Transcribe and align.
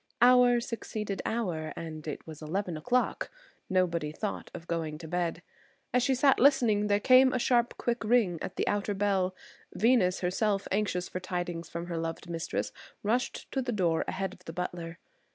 Hour 0.19 0.59
succeeded 0.61 1.21
hour 1.25 1.73
and 1.75 2.07
it 2.07 2.25
was 2.25 2.41
eleven 2.41 2.75
o'clock; 2.75 3.29
nobody 3.69 4.11
thought 4.11 4.49
of 4.51 4.65
going 4.65 4.97
to 4.97 5.07
bed. 5.07 5.43
As 5.93 6.01
she 6.01 6.15
sat 6.15 6.39
listening 6.39 6.87
there 6.87 6.99
came 6.99 7.31
a 7.31 7.37
sharp 7.37 7.77
quick 7.77 8.03
ring 8.03 8.39
at 8.41 8.55
the 8.55 8.67
outer 8.67 8.95
bell. 8.95 9.35
Venus 9.75 10.21
herself, 10.21 10.67
anxious 10.71 11.07
for 11.07 11.19
tidings 11.19 11.69
from 11.69 11.85
her 11.85 11.99
loved 11.99 12.27
mistress, 12.27 12.71
rushed 13.03 13.51
to 13.51 13.61
the 13.61 13.71
door 13.71 14.03
ahead 14.07 14.33
of 14.33 14.43
the 14.45 14.53
butler. 14.53 14.97